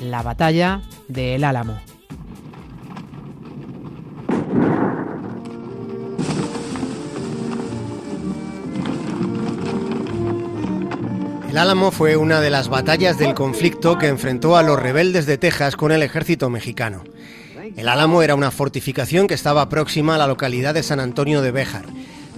[0.00, 1.78] la batalla de El Álamo.
[11.50, 15.38] El Álamo fue una de las batallas del conflicto que enfrentó a los rebeldes de
[15.38, 17.02] Texas con el ejército mexicano.
[17.76, 21.50] El Álamo era una fortificación que estaba próxima a la localidad de San Antonio de
[21.50, 21.86] Béjar.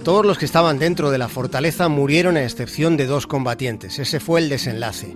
[0.03, 3.99] Todos los que estaban dentro de la fortaleza murieron a excepción de dos combatientes.
[3.99, 5.15] Ese fue el desenlace.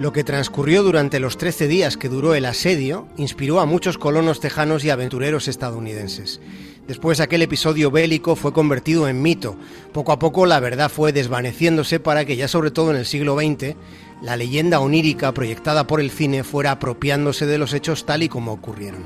[0.00, 4.40] Lo que transcurrió durante los 13 días que duró el asedio inspiró a muchos colonos
[4.40, 6.40] tejanos y aventureros estadounidenses.
[6.88, 9.58] Después aquel episodio bélico fue convertido en mito.
[9.92, 13.36] Poco a poco la verdad fue desvaneciéndose para que ya sobre todo en el siglo
[13.36, 13.76] XX
[14.22, 18.52] la leyenda onírica proyectada por el cine fuera apropiándose de los hechos tal y como
[18.52, 19.04] ocurrieron.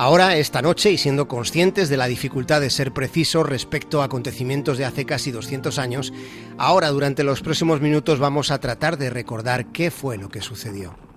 [0.00, 4.78] Ahora, esta noche, y siendo conscientes de la dificultad de ser precisos respecto a acontecimientos
[4.78, 6.12] de hace casi 200 años,
[6.56, 11.07] ahora durante los próximos minutos vamos a tratar de recordar qué fue lo que sucedió.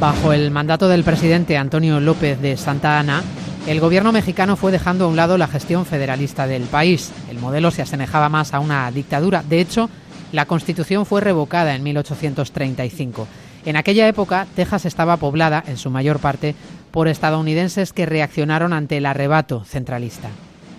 [0.00, 3.24] Bajo el mandato del presidente Antonio López de Santa Ana,
[3.66, 7.10] el gobierno mexicano fue dejando a un lado la gestión federalista del país.
[7.28, 9.42] El modelo se asemejaba más a una dictadura.
[9.42, 9.90] De hecho,
[10.30, 13.26] la Constitución fue revocada en 1835.
[13.64, 16.54] En aquella época, Texas estaba poblada, en su mayor parte,
[16.92, 20.30] por estadounidenses que reaccionaron ante el arrebato centralista.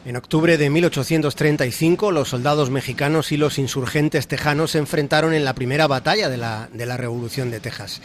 [0.05, 5.53] En octubre de 1835, los soldados mexicanos y los insurgentes tejanos se enfrentaron en la
[5.53, 8.01] primera batalla de la, de la Revolución de Texas.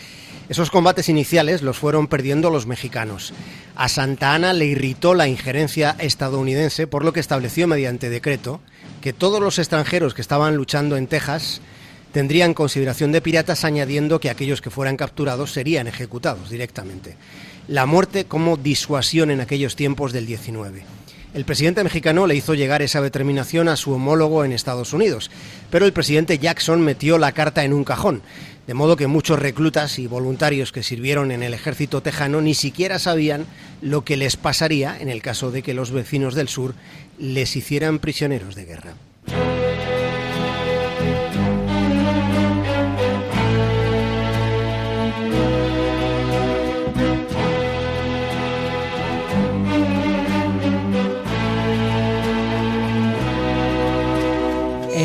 [0.48, 3.32] Esos combates iniciales los fueron perdiendo los mexicanos.
[3.76, 8.60] A Santa Ana le irritó la injerencia estadounidense, por lo que estableció mediante decreto
[9.00, 11.60] que todos los extranjeros que estaban luchando en Texas
[12.12, 17.16] tendrían consideración de piratas, añadiendo que aquellos que fueran capturados serían ejecutados directamente.
[17.66, 20.84] La muerte como disuasión en aquellos tiempos del 19.
[21.34, 25.32] El presidente mexicano le hizo llegar esa determinación a su homólogo en Estados Unidos,
[25.68, 28.22] pero el presidente Jackson metió la carta en un cajón,
[28.66, 32.98] de modo que muchos reclutas y voluntarios que sirvieron en el ejército tejano ni siquiera
[32.98, 33.46] sabían
[33.82, 36.74] lo que les pasaría en el caso de que los vecinos del sur
[37.18, 38.94] les hicieran prisioneros de guerra.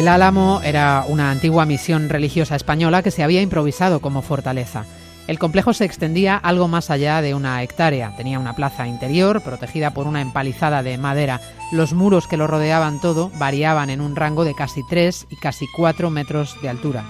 [0.10, 4.86] Álamo era una antigua misión religiosa española que se había improvisado como fortaleza.
[5.28, 8.16] El complejo se extendía algo más allá de una hectárea.
[8.18, 11.40] Tenía una plaza interior protegida por una empalizada de madera.
[11.72, 15.68] Los muros que lo rodeaban todo variaban en un rango de casi 3 y casi
[15.76, 17.06] 4 metros de altura.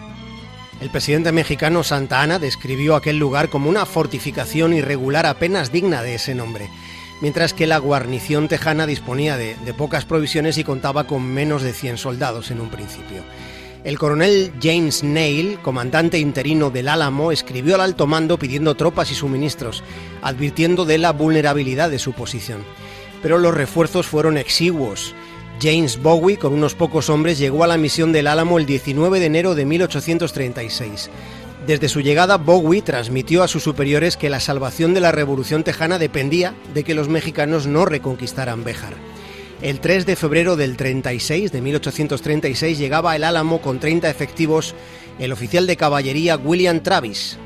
[0.82, 6.16] El presidente mexicano Santa Ana describió aquel lugar como una fortificación irregular apenas digna de
[6.16, 6.70] ese nombre
[7.22, 11.98] mientras que la guarnición tejana disponía de, pocas provisiones y contaba con menos de 100
[11.98, 13.24] soldados en un principio.
[13.84, 19.16] El coronel James Neil, comandante interino del Álamo, escribió al alto mando pidiendo tropas y
[19.16, 19.84] suministros,
[20.22, 22.64] advirtiendo de la vulnerabilidad de su posición.
[23.22, 25.16] Pero los refuerzos fueron exiguos.
[25.62, 29.26] James Bowie, con unos pocos hombres, llegó a la misión del Álamo el 19 de
[29.26, 31.10] enero de 1836.
[31.70, 36.00] Desde su llegada, Bowie transmitió a sus superiores que la salvación de la Revolución Tejana
[36.00, 38.96] dependía de que los mexicanos no reconquistaran Béjar.
[39.62, 44.74] El 3 de febrero del 36, de 1836, llegaba el Álamo con 30 efectivos
[45.20, 47.38] el oficial de caballería William Travis.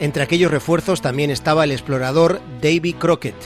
[0.00, 3.36] Entre aquellos refuerzos también estaba el explorador Davy Crockett.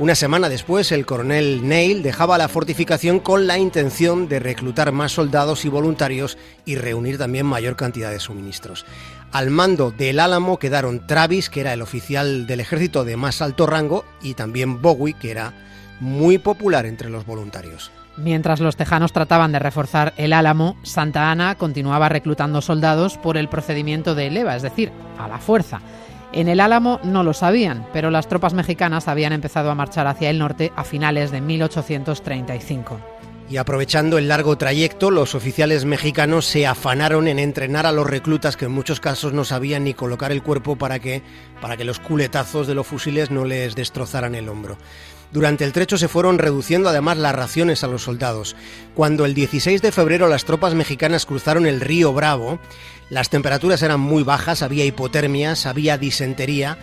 [0.00, 5.12] Una semana después, el coronel Neil dejaba la fortificación con la intención de reclutar más
[5.12, 8.86] soldados y voluntarios y reunir también mayor cantidad de suministros.
[9.30, 13.66] Al mando del Álamo quedaron Travis, que era el oficial del ejército de más alto
[13.66, 15.52] rango, y también Bowie, que era
[16.00, 17.90] muy popular entre los voluntarios.
[18.16, 23.50] Mientras los tejanos trataban de reforzar el Álamo, Santa Ana continuaba reclutando soldados por el
[23.50, 25.82] procedimiento de leva, es decir, a la fuerza.
[26.32, 30.30] En el Álamo no lo sabían, pero las tropas mexicanas habían empezado a marchar hacia
[30.30, 33.00] el norte a finales de 1835.
[33.48, 38.56] Y aprovechando el largo trayecto, los oficiales mexicanos se afanaron en entrenar a los reclutas
[38.56, 41.22] que en muchos casos no sabían ni colocar el cuerpo para que,
[41.60, 44.78] para que los culetazos de los fusiles no les destrozaran el hombro.
[45.32, 48.56] Durante el trecho se fueron reduciendo además las raciones a los soldados.
[48.94, 52.58] Cuando el 16 de febrero las tropas mexicanas cruzaron el río Bravo,
[53.10, 56.78] las temperaturas eran muy bajas, había hipotermias, había disentería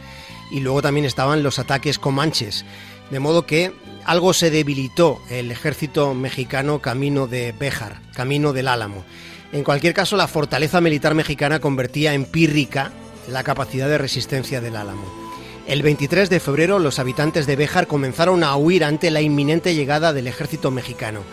[0.50, 2.66] y luego también estaban los ataques comanches.
[3.12, 3.74] De modo que
[4.06, 9.04] algo se debilitó el ejército mexicano camino de Béjar, camino del Álamo.
[9.52, 12.92] En cualquier caso, la fortaleza militar mexicana convertía en pírrica
[13.30, 15.27] la capacidad de resistencia del Álamo.
[15.68, 20.14] El 23 de febrero los habitantes de Béjar comenzaron a huir ante la inminente llegada
[20.14, 21.24] del ejército mexicano.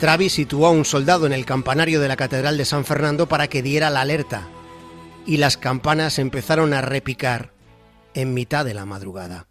[0.00, 3.46] Travis situó a un soldado en el campanario de la Catedral de San Fernando para
[3.46, 4.48] que diera la alerta,
[5.24, 7.52] y las campanas empezaron a repicar
[8.14, 9.46] en mitad de la madrugada.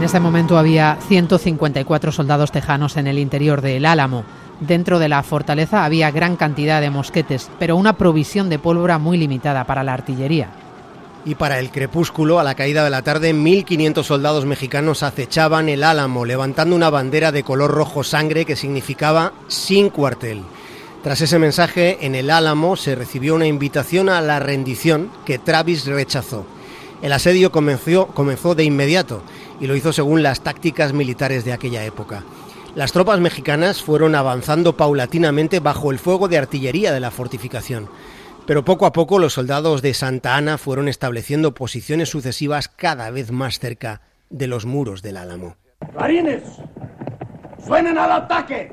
[0.00, 4.24] En ese momento había 154 soldados tejanos en el interior del Álamo.
[4.58, 9.18] Dentro de la fortaleza había gran cantidad de mosquetes, pero una provisión de pólvora muy
[9.18, 10.48] limitada para la artillería.
[11.26, 15.84] Y para el crepúsculo, a la caída de la tarde, 1.500 soldados mexicanos acechaban el
[15.84, 20.40] Álamo, levantando una bandera de color rojo sangre que significaba sin cuartel.
[21.02, 25.84] Tras ese mensaje, en el Álamo se recibió una invitación a la rendición que Travis
[25.84, 26.46] rechazó.
[27.02, 29.22] El asedio comenzó, comenzó de inmediato
[29.60, 32.24] y lo hizo según las tácticas militares de aquella época.
[32.74, 37.88] Las tropas mexicanas fueron avanzando paulatinamente bajo el fuego de artillería de la fortificación,
[38.46, 43.32] pero poco a poco los soldados de Santa Ana fueron estableciendo posiciones sucesivas cada vez
[43.32, 45.56] más cerca de los muros del Álamo.
[45.92, 46.42] ¡Clarines!
[47.66, 48.72] ¡Suenen al ataque!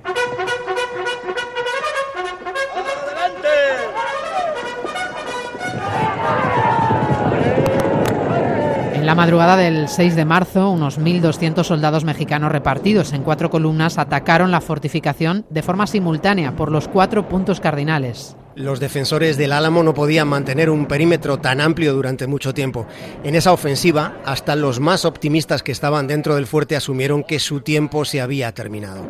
[9.07, 14.51] La madrugada del 6 de marzo, unos 1.200 soldados mexicanos repartidos en cuatro columnas atacaron
[14.51, 18.35] la fortificación de forma simultánea por los cuatro puntos cardinales.
[18.55, 22.85] Los defensores del Álamo no podían mantener un perímetro tan amplio durante mucho tiempo.
[23.23, 27.61] En esa ofensiva, hasta los más optimistas que estaban dentro del fuerte asumieron que su
[27.61, 29.05] tiempo se había terminado.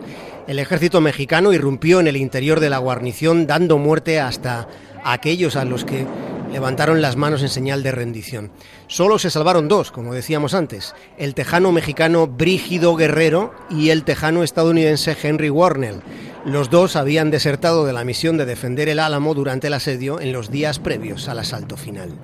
[0.46, 4.68] El ejército mexicano irrumpió en el interior de la guarnición dando muerte hasta
[5.04, 6.06] aquellos a los que
[6.52, 8.52] levantaron las manos en señal de rendición.
[8.88, 14.44] Solo se salvaron dos, como decíamos antes, el tejano mexicano Brígido Guerrero y el tejano
[14.44, 15.96] estadounidense Henry Warner.
[16.46, 20.32] Los dos habían desertado de la misión de defender el Álamo durante el asedio en
[20.32, 22.18] los días previos al asalto final.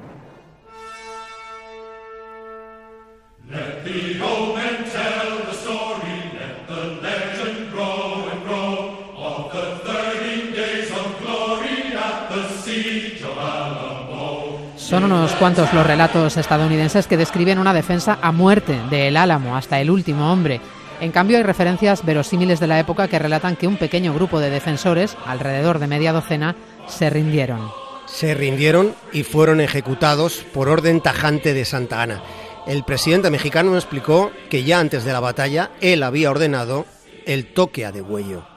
[14.93, 19.81] Son unos cuantos los relatos estadounidenses que describen una defensa a muerte del Álamo hasta
[19.81, 20.61] el último hombre.
[21.01, 24.51] En cambio, hay referencias verosímiles de la época que relatan que un pequeño grupo de
[24.51, 26.55] defensores, alrededor de media docena,
[26.85, 27.71] se rindieron.
[28.05, 32.21] Se rindieron y fueron ejecutados por orden tajante de Santa Ana.
[32.67, 36.85] El presidente mexicano explicó que ya antes de la batalla él había ordenado
[37.25, 38.52] el toque a degüello.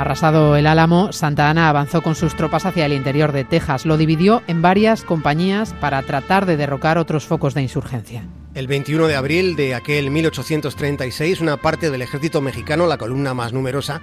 [0.00, 3.84] Arrasado el Álamo, Santa Ana avanzó con sus tropas hacia el interior de Texas.
[3.84, 8.24] Lo dividió en varias compañías para tratar de derrocar otros focos de insurgencia.
[8.54, 13.52] El 21 de abril de aquel 1836, una parte del ejército mexicano, la columna más
[13.52, 14.00] numerosa,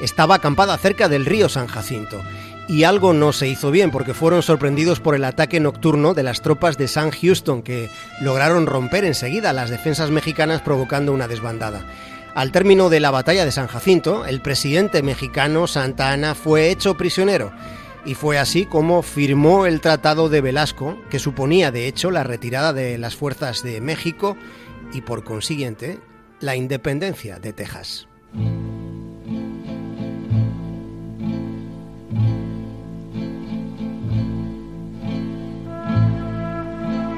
[0.00, 2.20] estaba acampada cerca del río San Jacinto.
[2.68, 6.42] Y algo no se hizo bien porque fueron sorprendidos por el ataque nocturno de las
[6.42, 7.90] tropas de San Houston que
[8.20, 11.84] lograron romper enseguida las defensas mexicanas provocando una desbandada.
[12.34, 16.96] Al término de la batalla de San Jacinto, el presidente mexicano Santa Ana fue hecho
[16.96, 17.52] prisionero
[18.04, 22.72] y fue así como firmó el Tratado de Velasco, que suponía de hecho la retirada
[22.72, 24.36] de las fuerzas de México
[24.92, 25.98] y por consiguiente
[26.40, 28.08] la independencia de Texas.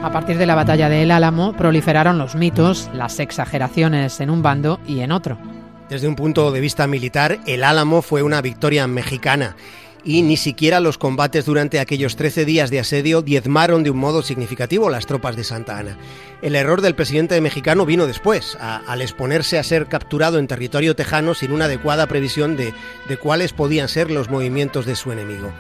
[0.02, 4.42] A partir de la batalla de El Álamo proliferaron los mitos, las exageraciones en un
[4.42, 5.37] bando y en otro.
[5.90, 9.57] Desde un punto de vista militar, el Álamo fue una victoria mexicana
[10.02, 14.23] y ni siquiera los combates durante aquellos 13 días de asedio diezmaron de un modo
[14.23, 15.99] significativo las tropas de Santa Ana.
[16.40, 21.35] El error del presidente mexicano vino después, al exponerse a ser capturado en territorio tejano
[21.35, 22.73] sin una adecuada previsión de,
[23.07, 25.52] de cuáles podían ser los movimientos de su enemigo.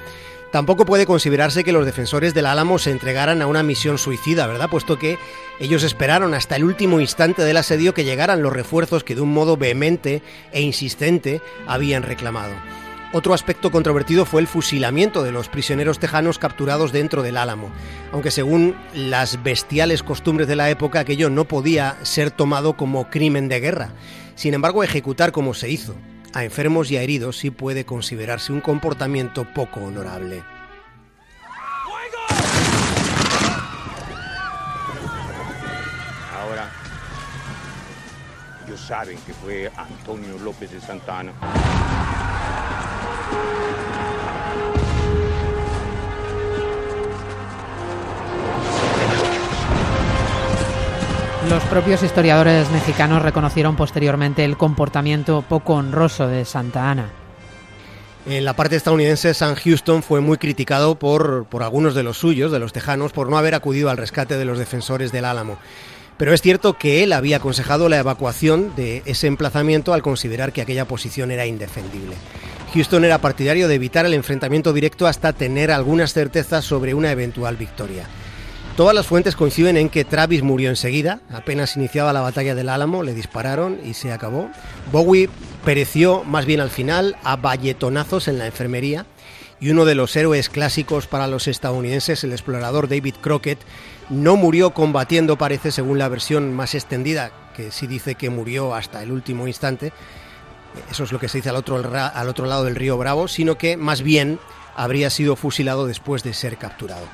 [0.50, 4.68] Tampoco puede considerarse que los defensores del Álamo se entregaran a una misión suicida, ¿verdad?
[4.68, 5.16] Puesto que
[5.60, 9.32] ellos esperaron hasta el último instante del asedio que llegaran los refuerzos que de un
[9.32, 12.52] modo vehemente e insistente habían reclamado.
[13.12, 17.70] Otro aspecto controvertido fue el fusilamiento de los prisioneros tejanos capturados dentro del Álamo,
[18.12, 23.48] aunque según las bestiales costumbres de la época aquello no podía ser tomado como crimen
[23.48, 23.90] de guerra.
[24.34, 25.94] Sin embargo, ejecutar como se hizo
[26.32, 30.42] a enfermos y a heridos sí puede considerarse un comportamiento poco honorable.
[36.34, 36.70] Ahora,
[38.66, 41.32] ellos saben que fue Antonio López de Santana.
[51.50, 57.10] Los propios historiadores mexicanos reconocieron posteriormente el comportamiento poco honroso de Santa Ana.
[58.24, 62.52] En la parte estadounidense, San Houston fue muy criticado por, por algunos de los suyos,
[62.52, 65.58] de los tejanos, por no haber acudido al rescate de los defensores del Álamo.
[66.18, 70.62] Pero es cierto que él había aconsejado la evacuación de ese emplazamiento al considerar que
[70.62, 72.14] aquella posición era indefendible.
[72.74, 77.56] Houston era partidario de evitar el enfrentamiento directo hasta tener algunas certezas sobre una eventual
[77.56, 78.06] victoria.
[78.80, 83.02] Todas las fuentes coinciden en que Travis murió enseguida, apenas iniciaba la batalla del Álamo,
[83.02, 84.48] le dispararon y se acabó.
[84.90, 85.28] Bowie
[85.66, 89.04] pereció más bien al final a valletonazos en la enfermería
[89.60, 93.58] y uno de los héroes clásicos para los estadounidenses, el explorador David Crockett,
[94.08, 99.02] no murió combatiendo, parece, según la versión más extendida, que sí dice que murió hasta
[99.02, 99.92] el último instante.
[100.90, 103.58] Eso es lo que se dice al otro, al otro lado del río Bravo, sino
[103.58, 104.38] que más bien
[104.74, 107.06] habría sido fusilado después de ser capturado.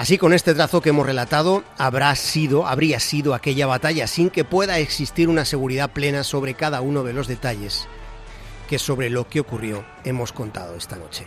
[0.00, 4.44] Así, con este trazo que hemos relatado, habrá sido, habría sido aquella batalla sin que
[4.44, 7.86] pueda existir una seguridad plena sobre cada uno de los detalles
[8.66, 11.26] que sobre lo que ocurrió hemos contado esta noche.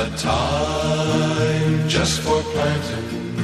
[0.00, 3.36] A time just for planting.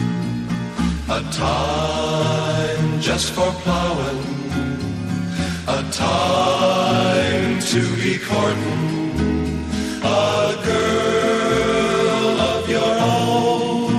[1.06, 4.25] A time just for plowing,
[5.68, 9.12] a time to be courting.
[10.02, 13.92] A girl of your own.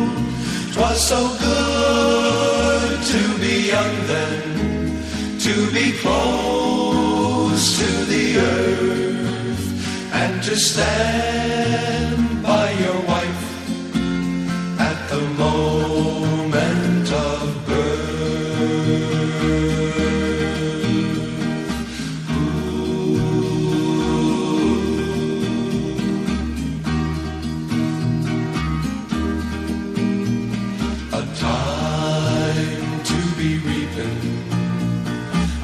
[0.73, 4.99] Twas so good to be young then,
[5.45, 11.96] to be close to the earth, and to stand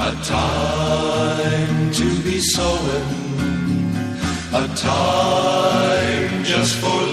[0.05, 3.09] A time to be sowing,
[4.53, 7.12] a time just for